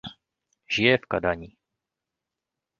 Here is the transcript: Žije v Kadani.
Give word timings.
Žije 0.77 0.97
v 0.97 1.05
Kadani. 1.13 1.49